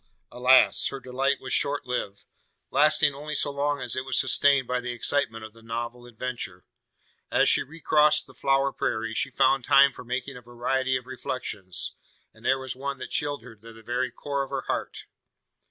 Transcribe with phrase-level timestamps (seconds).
[0.31, 0.87] Alas!
[0.87, 2.25] her delight was short lived:
[2.71, 6.65] lasting only so long as it was sustained by the excitement of the novel adventure.
[7.29, 11.93] As she recrossed the flower prairie, she found time for making a variety of reflections;
[12.33, 15.05] and there was one that chilled her to the very core of her heart.